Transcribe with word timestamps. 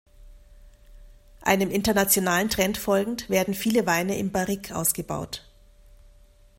Einem 1.43 1.69
internationalen 1.69 2.49
Trend 2.49 2.79
folgend, 2.79 3.29
werden 3.29 3.53
viele 3.53 3.85
Weine 3.85 4.17
im 4.17 4.31
Barrique 4.31 4.75
ausgebaut. 4.75 5.47